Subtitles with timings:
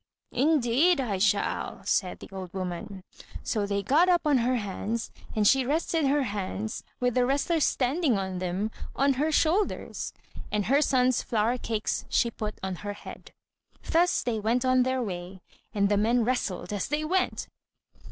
[0.31, 3.03] "Indeed I shall," said the old woman.
[3.43, 7.65] So they got up on her hands, and she rested her hands, with the wrestlers
[7.65, 10.11] standing on them, on her shoulders;
[10.51, 13.31] and her son's flour cakes she put on her head.
[13.91, 15.39] Thus they went on their way,
[15.71, 17.45] and the men wrestled as they went.